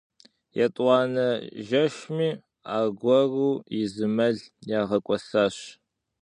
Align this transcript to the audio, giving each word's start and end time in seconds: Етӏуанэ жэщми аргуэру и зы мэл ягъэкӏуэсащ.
Етӏуанэ 0.65 1.27
жэщми 1.67 2.29
аргуэру 2.75 3.51
и 3.77 3.81
зы 3.93 4.07
мэл 4.15 4.37
ягъэкӏуэсащ. 4.79 5.55